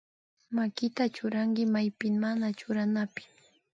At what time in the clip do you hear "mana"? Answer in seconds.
2.23-2.45